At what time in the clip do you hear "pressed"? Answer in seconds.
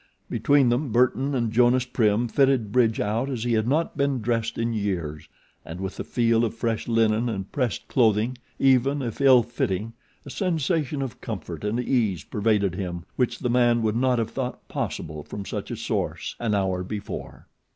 7.51-7.87